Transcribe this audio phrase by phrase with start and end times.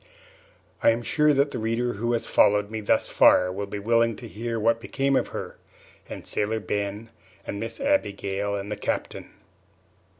[0.81, 4.15] I am sure that the reader who has followed me thus far will be willing
[4.15, 5.57] to hear what became of her,
[6.09, 7.11] and Sailor Ben
[7.45, 9.29] and Miss Abigail and the Captain.